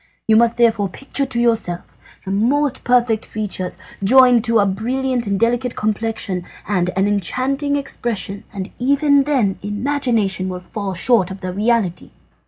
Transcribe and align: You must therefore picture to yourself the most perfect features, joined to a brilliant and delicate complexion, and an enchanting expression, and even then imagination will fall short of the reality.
You 0.27 0.35
must 0.35 0.57
therefore 0.57 0.89
picture 0.89 1.27
to 1.27 1.39
yourself 1.39 1.81
the 2.25 2.31
most 2.31 2.83
perfect 2.83 3.23
features, 3.23 3.77
joined 4.03 4.43
to 4.45 4.57
a 4.57 4.65
brilliant 4.65 5.27
and 5.27 5.39
delicate 5.39 5.75
complexion, 5.75 6.43
and 6.67 6.89
an 6.97 7.07
enchanting 7.07 7.75
expression, 7.75 8.43
and 8.51 8.71
even 8.79 9.25
then 9.25 9.59
imagination 9.61 10.49
will 10.49 10.59
fall 10.59 10.95
short 10.95 11.29
of 11.29 11.41
the 11.41 11.53
reality. 11.53 12.09